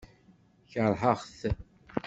Keṛheɣ-t. 0.71 1.41